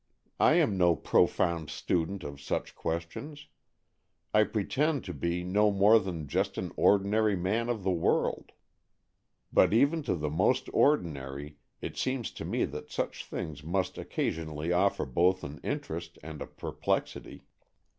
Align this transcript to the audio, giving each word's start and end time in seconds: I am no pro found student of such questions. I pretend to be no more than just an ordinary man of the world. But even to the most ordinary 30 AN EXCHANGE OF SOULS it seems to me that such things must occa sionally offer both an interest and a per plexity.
I 0.39 0.53
am 0.55 0.79
no 0.79 0.95
pro 0.95 1.27
found 1.27 1.69
student 1.69 2.23
of 2.23 2.41
such 2.41 2.73
questions. 2.73 3.45
I 4.33 4.45
pretend 4.45 5.03
to 5.03 5.13
be 5.13 5.43
no 5.43 5.69
more 5.69 5.99
than 5.99 6.27
just 6.27 6.57
an 6.57 6.71
ordinary 6.75 7.35
man 7.35 7.69
of 7.69 7.83
the 7.83 7.91
world. 7.91 8.51
But 9.53 9.75
even 9.75 10.01
to 10.09 10.15
the 10.15 10.31
most 10.31 10.71
ordinary 10.73 11.49
30 11.49 11.49
AN 11.49 11.49
EXCHANGE 11.49 11.51
OF 11.51 11.81
SOULS 11.81 11.91
it 11.91 12.03
seems 12.03 12.31
to 12.31 12.45
me 12.45 12.65
that 12.65 12.89
such 12.91 13.25
things 13.27 13.63
must 13.63 13.95
occa 13.97 14.29
sionally 14.33 14.75
offer 14.75 15.05
both 15.05 15.43
an 15.43 15.59
interest 15.63 16.17
and 16.23 16.41
a 16.41 16.47
per 16.47 16.71
plexity. 16.71 17.41